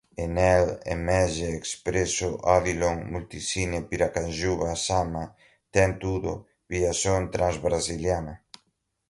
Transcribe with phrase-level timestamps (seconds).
[0.23, 5.23] Enel, Emege, Expresso, Odilon, Multicine, Piracanjuba, Sama,
[5.71, 6.33] Tend Tudo,
[6.71, 8.35] Viação Transbrasiliana